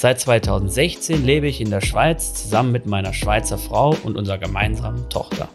Seit 0.00 0.20
2016 0.20 1.24
lebe 1.24 1.48
ich 1.48 1.60
in 1.60 1.70
der 1.70 1.80
Schweiz 1.80 2.32
zusammen 2.32 2.70
mit 2.70 2.86
meiner 2.86 3.12
Schweizer 3.12 3.58
Frau 3.58 3.96
und 4.04 4.16
unserer 4.16 4.38
gemeinsamen 4.38 5.10
Tochter. 5.10 5.48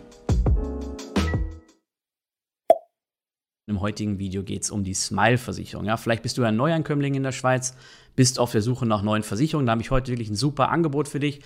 Im 3.68 3.80
heutigen 3.80 4.20
Video 4.20 4.44
geht 4.44 4.64
es 4.64 4.70
um 4.70 4.84
die 4.84 4.96
Smile-Versicherung. 4.96 5.86
Ja, 5.86 5.96
vielleicht 5.96 6.24
bist 6.24 6.38
du 6.38 6.44
ein 6.44 6.58
Neuankömmling 6.58 7.16
in 7.16 7.24
der 7.24 7.32
Schweiz, 7.32 7.78
bist 8.18 8.38
auf 8.38 8.52
der 8.52 8.62
Suche 8.62 8.86
nach 8.86 9.02
neuen 9.02 9.24
Versicherungen. 9.24 9.66
Da 9.66 9.72
habe 9.72 9.82
ich 9.82 9.92
heute 9.92 10.12
wirklich 10.12 10.30
ein 10.30 10.36
super 10.36 10.68
Angebot 10.72 11.08
für 11.08 11.22
dich. 11.22 11.40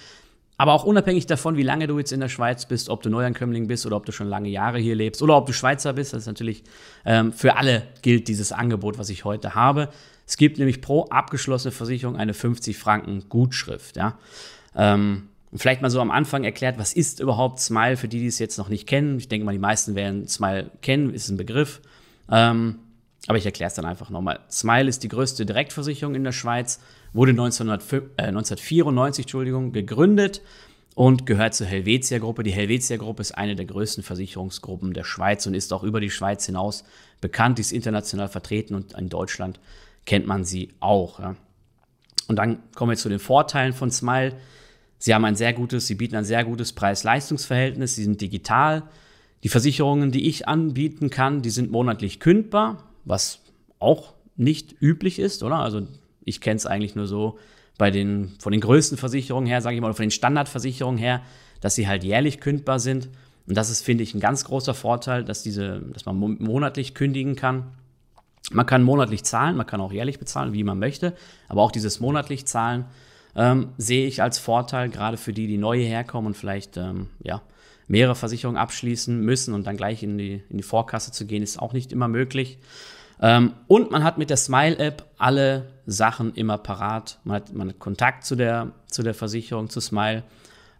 Aber 0.57 0.73
auch 0.73 0.83
unabhängig 0.83 1.27
davon, 1.27 1.55
wie 1.55 1.63
lange 1.63 1.85
du 1.85 1.99
jetzt 1.99 2.11
in 2.11 2.19
der 2.19 2.29
Schweiz 2.29 2.65
bist, 2.65 2.89
ob 2.89 3.03
du 3.03 3.09
Neuankömmling 3.09 3.67
bist 3.67 3.85
oder 3.85 3.95
ob 3.95 4.05
du 4.05 4.11
schon 4.11 4.27
lange 4.27 4.49
Jahre 4.49 4.79
hier 4.79 4.95
lebst 4.95 5.21
oder 5.21 5.37
ob 5.37 5.45
du 5.45 5.53
Schweizer 5.53 5.93
bist, 5.93 6.13
das 6.13 6.21
ist 6.21 6.27
natürlich 6.27 6.63
ähm, 7.05 7.31
für 7.31 7.57
alle 7.57 7.83
gilt 8.01 8.27
dieses 8.27 8.51
Angebot, 8.51 8.97
was 8.97 9.09
ich 9.09 9.23
heute 9.23 9.53
habe. 9.53 9.89
Es 10.25 10.35
gibt 10.35 10.57
nämlich 10.57 10.81
pro 10.81 11.05
abgeschlossene 11.05 11.71
Versicherung 11.71 12.15
eine 12.15 12.33
50 12.33 12.75
Franken 12.75 13.29
Gutschrift. 13.29 13.97
Ja? 13.97 14.17
Ähm, 14.75 15.29
vielleicht 15.53 15.83
mal 15.83 15.91
so 15.91 16.01
am 16.01 16.09
Anfang 16.09 16.43
erklärt, 16.43 16.79
was 16.79 16.91
ist 16.93 17.19
überhaupt 17.19 17.59
Smile 17.59 17.95
für 17.95 18.07
die, 18.07 18.19
die 18.19 18.27
es 18.27 18.39
jetzt 18.39 18.57
noch 18.57 18.69
nicht 18.69 18.87
kennen. 18.87 19.19
Ich 19.19 19.29
denke 19.29 19.45
mal, 19.45 19.51
die 19.51 19.59
meisten 19.59 19.93
werden 19.93 20.27
Smile 20.27 20.71
kennen, 20.81 21.13
ist 21.13 21.29
ein 21.29 21.37
Begriff. 21.37 21.81
Ähm, 22.31 22.79
aber 23.27 23.37
ich 23.37 23.45
erkläre 23.45 23.67
es 23.67 23.75
dann 23.75 23.85
einfach 23.85 24.09
nochmal. 24.09 24.39
Smile 24.49 24.87
ist 24.87 25.03
die 25.03 25.09
größte 25.09 25.45
Direktversicherung 25.45 26.15
in 26.15 26.23
der 26.23 26.31
Schweiz 26.31 26.79
wurde 27.17 27.31
1994 27.31 28.11
äh, 28.17 28.27
1994 28.27 29.25
Entschuldigung, 29.25 29.71
gegründet 29.71 30.41
und 30.95 31.25
gehört 31.25 31.55
zur 31.55 31.67
Helvetia-Gruppe. 31.67 32.43
Die 32.43 32.51
Helvetia-Gruppe 32.51 33.21
ist 33.21 33.31
eine 33.31 33.55
der 33.55 33.65
größten 33.65 34.03
Versicherungsgruppen 34.03 34.93
der 34.93 35.03
Schweiz 35.03 35.45
und 35.47 35.55
ist 35.55 35.73
auch 35.73 35.83
über 35.83 35.99
die 35.99 36.11
Schweiz 36.11 36.45
hinaus 36.45 36.83
bekannt, 37.19 37.57
die 37.57 37.61
ist 37.61 37.73
international 37.73 38.29
vertreten 38.29 38.75
und 38.75 38.93
in 38.93 39.09
Deutschland 39.09 39.59
kennt 40.05 40.27
man 40.27 40.45
sie 40.45 40.69
auch. 40.79 41.19
Ja. 41.19 41.35
Und 42.27 42.37
dann 42.37 42.59
kommen 42.75 42.91
wir 42.91 42.97
zu 42.97 43.09
den 43.09 43.19
Vorteilen 43.19 43.73
von 43.73 43.89
Smile. 43.89 44.33
Sie 44.99 45.13
haben 45.13 45.25
ein 45.25 45.35
sehr 45.35 45.53
gutes, 45.53 45.87
sie 45.87 45.95
bieten 45.95 46.15
ein 46.15 46.25
sehr 46.25 46.43
gutes 46.43 46.73
Preis-Leistungs-Verhältnis, 46.73 47.95
sie 47.95 48.03
sind 48.03 48.21
digital. 48.21 48.83
Die 49.43 49.49
Versicherungen, 49.49 50.11
die 50.11 50.27
ich 50.27 50.47
anbieten 50.47 51.09
kann, 51.09 51.41
die 51.41 51.49
sind 51.49 51.71
monatlich 51.71 52.19
kündbar, 52.19 52.83
was 53.05 53.39
auch 53.79 54.13
nicht 54.35 54.75
üblich 54.81 55.19
ist, 55.19 55.43
oder? 55.43 55.57
Also 55.57 55.87
ich 56.27 56.41
kenne 56.41 56.57
es 56.57 56.65
eigentlich 56.65 56.95
nur 56.95 57.07
so 57.07 57.39
bei 57.77 57.89
den, 57.89 58.35
von 58.39 58.51
den 58.51 58.61
größten 58.61 58.97
Versicherungen 58.97 59.47
her, 59.47 59.61
sage 59.61 59.75
ich 59.75 59.81
mal, 59.81 59.87
oder 59.87 59.95
von 59.95 60.03
den 60.03 60.11
Standardversicherungen 60.11 60.99
her, 60.99 61.21
dass 61.61 61.75
sie 61.75 61.87
halt 61.87 62.03
jährlich 62.03 62.39
kündbar 62.39 62.79
sind. 62.79 63.09
Und 63.47 63.55
das 63.55 63.69
ist, 63.69 63.81
finde 63.81 64.03
ich, 64.03 64.13
ein 64.13 64.19
ganz 64.19 64.43
großer 64.43 64.73
Vorteil, 64.73 65.23
dass, 65.23 65.41
diese, 65.41 65.81
dass 65.93 66.05
man 66.05 66.17
monatlich 66.17 66.93
kündigen 66.93 67.35
kann. 67.35 67.67
Man 68.51 68.65
kann 68.65 68.83
monatlich 68.83 69.23
zahlen, 69.23 69.55
man 69.55 69.65
kann 69.65 69.79
auch 69.79 69.93
jährlich 69.93 70.19
bezahlen, 70.19 70.53
wie 70.53 70.63
man 70.63 70.79
möchte. 70.79 71.13
Aber 71.47 71.61
auch 71.61 71.71
dieses 71.71 72.01
monatlich 72.01 72.45
Zahlen 72.45 72.85
ähm, 73.35 73.69
sehe 73.77 74.05
ich 74.05 74.21
als 74.21 74.37
Vorteil, 74.37 74.89
gerade 74.89 75.15
für 75.15 75.31
die, 75.31 75.47
die 75.47 75.57
neu 75.57 75.79
herkommen 75.79 76.27
und 76.27 76.33
vielleicht 76.35 76.75
ähm, 76.75 77.07
ja, 77.23 77.41
mehrere 77.87 78.15
Versicherungen 78.15 78.59
abschließen 78.59 79.21
müssen 79.21 79.53
und 79.53 79.65
dann 79.65 79.77
gleich 79.77 80.03
in 80.03 80.17
die, 80.17 80.43
in 80.49 80.57
die 80.57 80.63
Vorkasse 80.63 81.13
zu 81.13 81.25
gehen, 81.25 81.41
ist 81.41 81.59
auch 81.59 81.71
nicht 81.71 81.93
immer 81.93 82.09
möglich. 82.09 82.57
Ähm, 83.21 83.53
und 83.67 83.91
man 83.91 84.03
hat 84.03 84.17
mit 84.17 84.29
der 84.29 84.37
Smile-App 84.37 85.05
alle 85.17 85.67
Sachen 85.85 86.33
immer 86.35 86.57
parat. 86.57 87.19
Man 87.23 87.37
hat, 87.37 87.53
man 87.53 87.69
hat 87.69 87.79
Kontakt 87.79 88.25
zu 88.25 88.35
der, 88.35 88.71
zu 88.87 89.03
der 89.03 89.13
Versicherung, 89.13 89.69
zu 89.69 89.79
Smile 89.79 90.23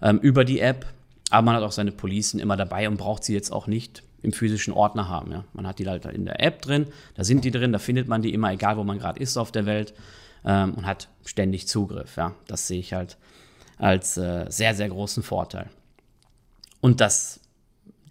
ähm, 0.01 0.19
über 0.19 0.45
die 0.45 0.59
App. 0.59 0.85
Aber 1.29 1.43
man 1.43 1.55
hat 1.55 1.63
auch 1.63 1.71
seine 1.71 1.91
Policen 1.91 2.39
immer 2.39 2.55
dabei 2.55 2.87
und 2.87 2.97
braucht 2.97 3.23
sie 3.23 3.33
jetzt 3.33 3.51
auch 3.51 3.67
nicht 3.67 4.03
im 4.21 4.33
physischen 4.33 4.73
Ordner 4.73 5.09
haben. 5.09 5.31
Ja. 5.31 5.43
Man 5.53 5.67
hat 5.67 5.79
die 5.79 5.87
halt 5.87 6.05
in 6.05 6.25
der 6.25 6.41
App 6.43 6.61
drin, 6.61 6.87
da 7.15 7.23
sind 7.23 7.43
die 7.45 7.51
drin, 7.51 7.71
da 7.71 7.79
findet 7.79 8.07
man 8.07 8.21
die 8.21 8.33
immer, 8.33 8.51
egal 8.51 8.77
wo 8.77 8.83
man 8.83 8.99
gerade 8.99 9.19
ist 9.19 9.37
auf 9.37 9.51
der 9.51 9.65
Welt 9.65 9.93
ähm, 10.45 10.73
und 10.75 10.85
hat 10.85 11.09
ständig 11.25 11.67
Zugriff. 11.67 12.17
Ja. 12.17 12.33
Das 12.47 12.67
sehe 12.67 12.79
ich 12.79 12.93
halt 12.93 13.17
als 13.77 14.17
äh, 14.17 14.45
sehr, 14.49 14.73
sehr 14.73 14.89
großen 14.89 15.23
Vorteil. 15.23 15.69
Und 16.81 17.01
das 17.01 17.39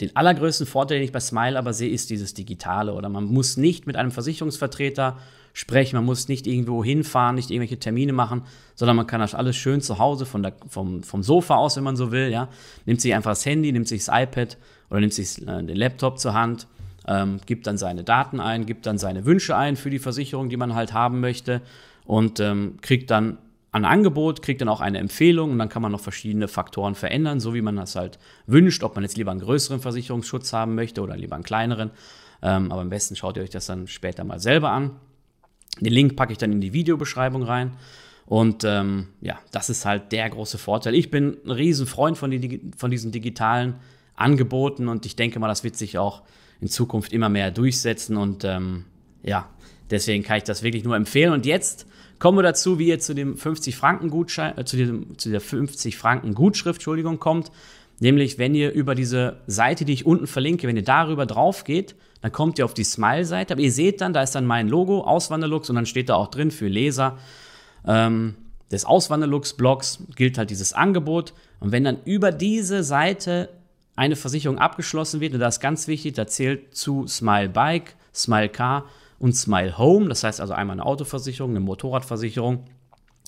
den 0.00 0.14
allergrößten 0.14 0.66
Vorteil, 0.66 0.98
den 0.98 1.04
ich 1.04 1.12
bei 1.12 1.20
Smile 1.20 1.58
aber 1.58 1.72
sehe, 1.72 1.90
ist 1.90 2.10
dieses 2.10 2.34
Digitale. 2.34 2.94
Oder 2.94 3.08
man 3.08 3.24
muss 3.24 3.56
nicht 3.56 3.86
mit 3.86 3.96
einem 3.96 4.10
Versicherungsvertreter 4.10 5.16
sprechen, 5.52 5.96
man 5.96 6.04
muss 6.04 6.28
nicht 6.28 6.46
irgendwo 6.46 6.84
hinfahren, 6.84 7.36
nicht 7.36 7.50
irgendwelche 7.50 7.78
Termine 7.78 8.12
machen, 8.12 8.42
sondern 8.74 8.96
man 8.96 9.06
kann 9.06 9.20
das 9.20 9.34
alles 9.34 9.56
schön 9.56 9.80
zu 9.80 9.98
Hause 9.98 10.26
von 10.26 10.42
der, 10.42 10.52
vom, 10.68 11.02
vom 11.02 11.22
Sofa 11.22 11.56
aus, 11.56 11.76
wenn 11.76 11.84
man 11.84 11.96
so 11.96 12.12
will. 12.12 12.30
Ja? 12.30 12.48
Nimmt 12.84 13.00
sich 13.00 13.14
einfach 13.14 13.30
das 13.30 13.46
Handy, 13.46 13.72
nimmt 13.72 13.88
sich 13.88 14.04
das 14.04 14.14
iPad 14.14 14.58
oder 14.90 15.00
nimmt 15.00 15.14
sich 15.14 15.40
äh, 15.48 15.62
den 15.62 15.76
Laptop 15.76 16.18
zur 16.18 16.34
Hand, 16.34 16.66
ähm, 17.08 17.40
gibt 17.46 17.66
dann 17.66 17.78
seine 17.78 18.04
Daten 18.04 18.38
ein, 18.38 18.66
gibt 18.66 18.84
dann 18.84 18.98
seine 18.98 19.24
Wünsche 19.24 19.56
ein 19.56 19.76
für 19.76 19.88
die 19.88 19.98
Versicherung, 19.98 20.50
die 20.50 20.58
man 20.58 20.74
halt 20.74 20.92
haben 20.92 21.20
möchte 21.20 21.62
und 22.04 22.38
ähm, 22.38 22.76
kriegt 22.82 23.10
dann 23.10 23.38
ein 23.76 23.84
Angebot, 23.84 24.42
kriegt 24.42 24.60
dann 24.60 24.68
auch 24.68 24.80
eine 24.80 24.98
Empfehlung 24.98 25.52
und 25.52 25.58
dann 25.58 25.68
kann 25.68 25.82
man 25.82 25.92
noch 25.92 26.00
verschiedene 26.00 26.48
Faktoren 26.48 26.94
verändern, 26.94 27.40
so 27.40 27.54
wie 27.54 27.62
man 27.62 27.76
das 27.76 27.96
halt 27.96 28.18
wünscht, 28.46 28.82
ob 28.82 28.94
man 28.94 29.04
jetzt 29.04 29.16
lieber 29.16 29.30
einen 29.30 29.40
größeren 29.40 29.80
Versicherungsschutz 29.80 30.52
haben 30.52 30.74
möchte 30.74 31.02
oder 31.02 31.16
lieber 31.16 31.34
einen 31.34 31.44
kleineren. 31.44 31.90
Ähm, 32.42 32.70
aber 32.70 32.82
am 32.82 32.90
besten 32.90 33.16
schaut 33.16 33.36
ihr 33.36 33.42
euch 33.42 33.50
das 33.50 33.66
dann 33.66 33.86
später 33.86 34.24
mal 34.24 34.38
selber 34.38 34.70
an. 34.70 34.96
Den 35.80 35.92
Link 35.92 36.16
packe 36.16 36.32
ich 36.32 36.38
dann 36.38 36.52
in 36.52 36.60
die 36.60 36.72
Videobeschreibung 36.72 37.42
rein. 37.42 37.72
Und 38.26 38.64
ähm, 38.64 39.08
ja, 39.20 39.38
das 39.52 39.70
ist 39.70 39.84
halt 39.84 40.10
der 40.12 40.28
große 40.28 40.58
Vorteil. 40.58 40.94
Ich 40.94 41.10
bin 41.10 41.36
ein 41.44 41.50
riesen 41.52 41.86
Freund 41.86 42.18
von, 42.18 42.30
die, 42.30 42.60
von 42.76 42.90
diesen 42.90 43.12
digitalen 43.12 43.76
Angeboten 44.16 44.88
und 44.88 45.06
ich 45.06 45.16
denke 45.16 45.38
mal, 45.38 45.48
das 45.48 45.62
wird 45.62 45.76
sich 45.76 45.98
auch 45.98 46.22
in 46.60 46.68
Zukunft 46.68 47.12
immer 47.12 47.28
mehr 47.28 47.50
durchsetzen. 47.50 48.16
Und 48.16 48.44
ähm, 48.44 48.84
ja, 49.22 49.48
deswegen 49.90 50.24
kann 50.24 50.38
ich 50.38 50.44
das 50.44 50.62
wirklich 50.62 50.84
nur 50.84 50.96
empfehlen. 50.96 51.32
Und 51.32 51.46
jetzt 51.46 51.86
Kommen 52.18 52.38
wir 52.38 52.42
dazu, 52.42 52.78
wie 52.78 52.88
ihr 52.88 52.98
zu 52.98 53.14
dem 53.14 53.36
50 53.36 53.76
Franken 53.76 54.10
Gutschein, 54.10 54.56
äh, 54.56 54.64
zu, 54.64 54.76
diesem, 54.76 55.18
zu 55.18 55.30
der 55.30 55.40
50 55.40 55.96
Franken 55.96 56.34
Gutschrift, 56.34 56.78
Entschuldigung, 56.78 57.18
kommt. 57.18 57.50
Nämlich, 57.98 58.38
wenn 58.38 58.54
ihr 58.54 58.72
über 58.72 58.94
diese 58.94 59.40
Seite, 59.46 59.84
die 59.84 59.92
ich 59.92 60.06
unten 60.06 60.26
verlinke, 60.26 60.68
wenn 60.68 60.76
ihr 60.76 60.84
darüber 60.84 61.26
drauf 61.26 61.64
geht, 61.64 61.94
dann 62.20 62.32
kommt 62.32 62.58
ihr 62.58 62.64
auf 62.64 62.74
die 62.74 62.84
Smile-Seite. 62.84 63.54
Aber 63.54 63.62
ihr 63.62 63.72
seht 63.72 64.00
dann, 64.00 64.12
da 64.12 64.22
ist 64.22 64.34
dann 64.34 64.46
mein 64.46 64.68
Logo, 64.68 65.02
Auswanderlux, 65.02 65.70
und 65.70 65.76
dann 65.76 65.86
steht 65.86 66.08
da 66.08 66.14
auch 66.16 66.28
drin 66.28 66.50
für 66.50 66.68
Leser 66.68 67.18
ähm, 67.86 68.34
des 68.70 68.84
Auswanderlux-Blogs 68.84 70.04
gilt 70.16 70.38
halt 70.38 70.50
dieses 70.50 70.72
Angebot. 70.72 71.32
Und 71.60 71.72
wenn 71.72 71.84
dann 71.84 71.98
über 72.04 72.32
diese 72.32 72.82
Seite 72.82 73.48
eine 73.94 74.16
Versicherung 74.16 74.58
abgeschlossen 74.58 75.20
wird, 75.20 75.34
und 75.34 75.40
das 75.40 75.56
ist 75.56 75.60
ganz 75.60 75.88
wichtig, 75.88 76.14
da 76.14 76.26
zählt 76.26 76.74
zu 76.74 77.06
Smile 77.06 77.48
Bike, 77.48 77.94
Smile 78.12 78.48
Car 78.48 78.86
und 79.18 79.34
Smile 79.34 79.78
Home. 79.78 80.08
Das 80.08 80.24
heißt 80.24 80.40
also 80.40 80.52
einmal 80.52 80.74
eine 80.74 80.86
Autoversicherung, 80.86 81.50
eine 81.50 81.60
Motorradversicherung. 81.60 82.64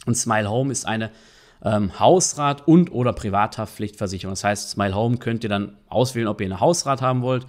Und 0.07 0.15
Smile 0.15 0.51
Home 0.51 0.73
ist 0.73 0.87
eine 0.87 1.11
ähm, 1.65 1.99
Hausrat- 1.99 2.67
und 2.67 2.93
oder 2.93 3.13
Privathaftpflichtversicherung. 3.13 4.33
Das 4.33 4.45
heißt, 4.45 4.71
Smile 4.71 4.95
Home 4.95 5.17
könnt 5.17 5.45
ihr 5.45 5.51
dann 5.51 5.77
auswählen, 5.89 6.29
ob 6.29 6.41
ihr 6.41 6.47
eine 6.47 6.61
Hausrat 6.61 7.03
haben 7.03 7.23
wollt 7.23 7.47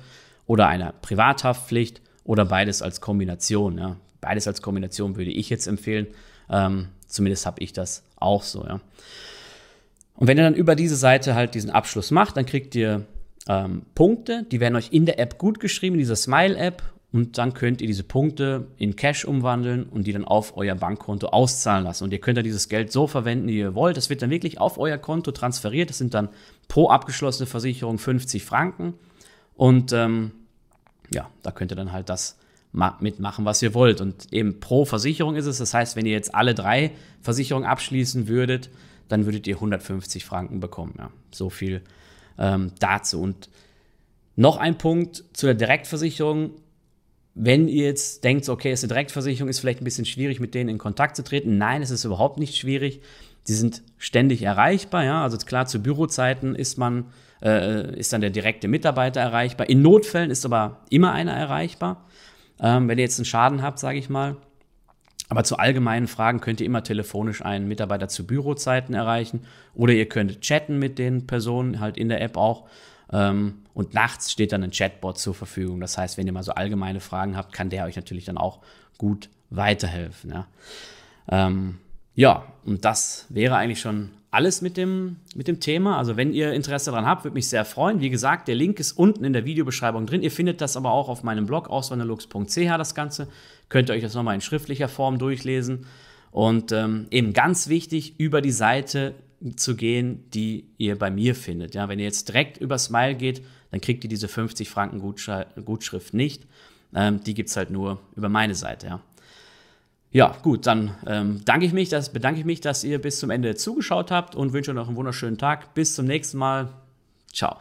oder 0.47 0.67
eine 0.67 0.93
Privathaftpflicht 1.01 2.01
oder 2.23 2.45
beides 2.45 2.81
als 2.81 3.01
Kombination. 3.01 3.77
Ja. 3.77 3.95
Beides 4.21 4.47
als 4.47 4.61
Kombination 4.61 5.15
würde 5.15 5.31
ich 5.31 5.49
jetzt 5.49 5.67
empfehlen. 5.67 6.07
Ähm, 6.49 6.89
zumindest 7.07 7.45
habe 7.45 7.61
ich 7.61 7.73
das 7.73 8.03
auch 8.17 8.43
so. 8.43 8.65
Ja. 8.65 8.79
Und 10.15 10.27
wenn 10.27 10.37
ihr 10.37 10.43
dann 10.43 10.55
über 10.55 10.75
diese 10.75 10.95
Seite 10.95 11.35
halt 11.35 11.55
diesen 11.55 11.69
Abschluss 11.69 12.11
macht, 12.11 12.35
dann 12.35 12.45
kriegt 12.45 12.75
ihr 12.75 13.05
ähm, 13.47 13.83
Punkte, 13.95 14.45
die 14.51 14.59
werden 14.59 14.75
euch 14.75 14.91
in 14.91 15.05
der 15.05 15.19
App 15.19 15.37
gut 15.37 15.59
geschrieben, 15.59 15.95
in 15.95 15.99
dieser 15.99 16.15
Smile-App 16.15 16.83
und 17.11 17.39
dann 17.39 17.53
könnt 17.55 17.81
ihr 17.81 17.87
diese 17.87 18.03
Punkte 18.03 18.67
in 18.77 18.95
Cash 18.95 19.25
umwandeln 19.25 19.83
und 19.83 20.05
die 20.05 20.13
dann 20.13 20.25
auf 20.25 20.55
euer 20.57 20.75
Bankkonto 20.75 21.27
auszahlen 21.27 21.83
lassen. 21.83 22.03
Und 22.03 22.13
ihr 22.13 22.19
könnt 22.19 22.37
ja 22.37 22.43
dieses 22.43 22.69
Geld 22.69 22.91
so 22.91 23.07
verwenden, 23.07 23.47
wie 23.47 23.57
ihr 23.57 23.73
wollt. 23.73 23.97
Das 23.97 24.11
wird 24.11 24.21
dann 24.21 24.29
wirklich 24.29 24.59
auf 24.59 24.77
euer 24.77 24.99
Konto 24.99 25.31
transferiert. 25.31 25.89
Das 25.89 25.97
sind 25.97 26.13
dann 26.13 26.29
pro 26.67 26.89
abgeschlossene 26.89 27.47
Versicherung 27.47 27.97
50 27.97 28.45
Franken. 28.45 28.93
Und 29.55 29.91
ähm, 29.91 30.31
ja, 31.11 31.31
da 31.41 31.51
könnt 31.51 31.71
ihr 31.71 31.75
dann 31.75 31.91
halt 31.91 32.09
das 32.09 32.37
mitmachen, 32.71 33.43
was 33.43 33.59
ihr 33.63 33.73
wollt. 33.73 34.01
Und 34.01 34.31
eben 34.31 34.59
pro 34.59 34.85
Versicherung 34.85 35.35
ist 35.35 35.47
es. 35.47 35.57
Das 35.57 35.73
heißt, 35.73 35.95
wenn 35.95 36.05
ihr 36.05 36.11
jetzt 36.11 36.35
alle 36.35 36.53
drei 36.53 36.91
Versicherungen 37.21 37.67
abschließen 37.67 38.27
würdet, 38.27 38.69
dann 39.07 39.25
würdet 39.25 39.47
ihr 39.47 39.55
150 39.55 40.25
Franken 40.25 40.59
bekommen. 40.59 40.93
Ja, 40.99 41.09
so 41.31 41.49
viel 41.49 41.81
ähm, 42.37 42.71
dazu. 42.79 43.19
Und 43.19 43.49
noch 44.35 44.57
ein 44.57 44.77
Punkt 44.77 45.23
zu 45.33 45.47
der 45.47 45.55
Direktversicherung 45.55 46.51
wenn 47.41 47.69
ihr 47.69 47.85
jetzt 47.85 48.25
denkt, 48.25 48.49
okay, 48.49 48.73
ist 48.73 48.83
eine 48.83 48.89
Direktversicherung, 48.89 49.49
ist 49.49 49.61
vielleicht 49.61 49.79
ein 49.79 49.85
bisschen 49.85 50.03
schwierig, 50.03 50.41
mit 50.41 50.53
denen 50.53 50.69
in 50.69 50.77
Kontakt 50.77 51.15
zu 51.15 51.23
treten. 51.23 51.57
Nein, 51.57 51.81
es 51.81 51.89
ist 51.89 52.03
überhaupt 52.03 52.37
nicht 52.37 52.57
schwierig. 52.57 53.01
die 53.47 53.53
sind 53.53 53.81
ständig 53.97 54.43
erreichbar, 54.43 55.05
ja. 55.05 55.23
Also 55.23 55.37
klar, 55.37 55.65
zu 55.65 55.81
Bürozeiten 55.81 56.53
ist 56.53 56.77
man, 56.77 57.05
äh, 57.41 57.97
ist 57.97 58.11
dann 58.11 58.19
der 58.19 58.29
direkte 58.29 58.67
Mitarbeiter 58.67 59.21
erreichbar. 59.21 59.69
In 59.69 59.81
Notfällen 59.81 60.31
ist 60.31 60.45
aber 60.45 60.81
immer 60.89 61.13
einer 61.13 61.31
erreichbar. 61.31 62.05
Ähm, 62.59 62.89
wenn 62.89 62.97
ihr 62.97 63.05
jetzt 63.05 63.17
einen 63.17 63.25
Schaden 63.25 63.61
habt, 63.61 63.79
sage 63.79 63.97
ich 63.97 64.09
mal. 64.09 64.35
Aber 65.29 65.45
zu 65.45 65.57
allgemeinen 65.57 66.07
Fragen 66.07 66.41
könnt 66.41 66.59
ihr 66.59 66.65
immer 66.65 66.83
telefonisch 66.83 67.41
einen 67.41 67.69
Mitarbeiter 67.69 68.09
zu 68.09 68.27
Bürozeiten 68.27 68.93
erreichen 68.93 69.45
oder 69.73 69.93
ihr 69.93 70.09
könnt 70.09 70.41
chatten 70.41 70.77
mit 70.77 70.99
den 70.99 71.25
Personen, 71.25 71.79
halt 71.79 71.97
in 71.97 72.09
der 72.09 72.21
App 72.21 72.35
auch. 72.35 72.67
Ähm, 73.11 73.63
und 73.73 73.93
nachts 73.93 74.31
steht 74.31 74.51
dann 74.51 74.63
ein 74.63 74.71
Chatbot 74.71 75.17
zur 75.17 75.33
Verfügung. 75.33 75.79
Das 75.79 75.97
heißt, 75.97 76.17
wenn 76.17 76.27
ihr 76.27 76.33
mal 76.33 76.43
so 76.43 76.53
allgemeine 76.53 76.99
Fragen 76.99 77.35
habt, 77.35 77.53
kann 77.53 77.69
der 77.69 77.85
euch 77.85 77.95
natürlich 77.95 78.25
dann 78.25 78.37
auch 78.37 78.59
gut 78.97 79.29
weiterhelfen. 79.49 80.31
Ja, 80.31 80.47
ähm, 81.29 81.77
ja 82.15 82.43
und 82.65 82.85
das 82.85 83.25
wäre 83.29 83.55
eigentlich 83.55 83.79
schon 83.79 84.11
alles 84.31 84.61
mit 84.61 84.77
dem, 84.77 85.17
mit 85.33 85.47
dem 85.47 85.59
Thema. 85.59 85.97
Also 85.97 86.15
wenn 86.15 86.33
ihr 86.33 86.53
Interesse 86.53 86.91
daran 86.91 87.05
habt, 87.05 87.23
würde 87.23 87.33
mich 87.33 87.49
sehr 87.49 87.65
freuen. 87.65 87.99
Wie 87.99 88.11
gesagt, 88.11 88.47
der 88.47 88.55
Link 88.55 88.79
ist 88.79 88.91
unten 88.91 89.23
in 89.23 89.33
der 89.33 89.45
Videobeschreibung 89.45 90.05
drin. 90.05 90.21
Ihr 90.21 90.31
findet 90.31 90.61
das 90.61 90.77
aber 90.77 90.91
auch 90.91 91.09
auf 91.09 91.23
meinem 91.23 91.47
Blog 91.47 91.69
auswanderlux.ch 91.69 92.77
das 92.77 92.93
Ganze. 92.93 93.27
Könnt 93.69 93.89
ihr 93.89 93.95
euch 93.95 94.03
das 94.03 94.13
nochmal 94.13 94.35
in 94.35 94.41
schriftlicher 94.41 94.87
Form 94.87 95.17
durchlesen. 95.17 95.87
Und 96.31 96.71
ähm, 96.71 97.07
eben 97.09 97.33
ganz 97.33 97.69
wichtig, 97.69 98.19
über 98.19 98.41
die 98.41 98.51
Seite 98.51 99.15
zu 99.55 99.75
gehen, 99.75 100.29
die 100.33 100.65
ihr 100.77 100.97
bei 100.97 101.09
mir 101.09 101.35
findet. 101.35 101.75
Ja, 101.75 101.87
wenn 101.87 101.99
ihr 101.99 102.05
jetzt 102.05 102.27
direkt 102.27 102.57
über 102.57 102.77
Smile 102.77 103.15
geht, 103.15 103.41
dann 103.71 103.81
kriegt 103.81 104.03
ihr 104.03 104.09
diese 104.09 104.27
50 104.27 104.69
Franken 104.69 104.99
Gutschrift 104.99 106.13
nicht. 106.13 106.45
Ähm, 106.93 107.23
die 107.23 107.33
gibt 107.33 107.49
es 107.49 107.57
halt 107.57 107.69
nur 107.69 107.99
über 108.15 108.29
meine 108.29 108.55
Seite. 108.55 108.87
Ja. 108.87 109.01
Ja, 110.11 110.35
gut, 110.41 110.65
dann 110.65 110.95
ähm, 111.05 111.41
danke 111.45 111.67
ich 111.67 111.73
mich, 111.73 111.89
dass, 111.89 112.11
bedanke 112.11 112.39
ich 112.39 112.45
mich, 112.45 112.61
dass 112.61 112.83
ihr 112.83 112.99
bis 112.99 113.19
zum 113.19 113.29
Ende 113.29 113.55
zugeschaut 113.55 114.09
habt 114.09 114.35
und 114.35 114.53
wünsche 114.53 114.71
euch 114.71 114.75
noch 114.75 114.87
einen 114.87 114.97
wunderschönen 114.97 115.37
Tag. 115.37 115.75
Bis 115.75 115.93
zum 115.93 116.05
nächsten 116.05 116.39
Mal. 116.39 116.69
Ciao. 117.31 117.57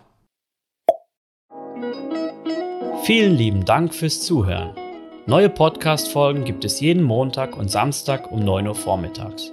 Vielen 3.05 3.37
lieben 3.37 3.65
Dank 3.67 3.95
fürs 3.95 4.23
Zuhören. 4.23 4.75
Neue 5.27 5.51
Podcast-Folgen 5.51 6.45
gibt 6.45 6.65
es 6.65 6.81
jeden 6.81 7.03
Montag 7.03 7.55
und 7.57 7.71
Samstag 7.71 8.33
um 8.33 8.41
9 8.41 8.67
Uhr 8.67 8.75
vormittags. 8.75 9.53